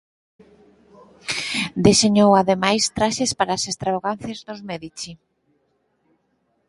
[1.87, 5.11] Deseñou ademais traxes para as extravagancias dos Médici.